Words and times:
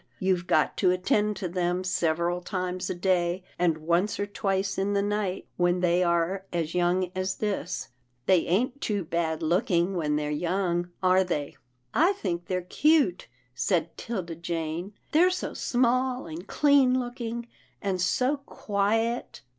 You've 0.17 0.47
got 0.47 0.77
to 0.77 0.89
attend 0.89 1.35
to 1.35 1.47
them 1.47 1.83
several 1.83 2.41
times 2.41 2.89
a 2.89 2.95
day, 2.95 3.43
and 3.59 3.77
once 3.77 4.19
or 4.19 4.25
twice 4.25 4.79
in 4.79 4.93
the 4.93 5.01
night 5.03 5.45
when 5.57 5.81
they 5.81 6.01
are 6.01 6.43
as 6.51 6.73
young 6.73 7.11
as 7.13 7.35
this. 7.35 7.89
They 8.25 8.47
ain't 8.47 8.81
too 8.81 9.03
bad 9.05 9.43
looking 9.43 9.93
when 9.95 10.15
they're 10.15 10.31
young, 10.31 10.89
are 11.03 11.23
they?"" 11.23 11.55
I 12.09 12.13
think 12.13 12.45
they're 12.47 12.63
cute," 12.63 13.27
said 13.53 13.95
'Tilda 13.95 14.37
Jane," 14.37 14.93
they're 15.11 15.29
so 15.29 15.53
small 15.53 16.25
and 16.25 16.47
clean 16.47 16.99
looking, 16.99 17.45
and 17.79 18.01
so 18.01 18.37
quiet." 18.37 19.43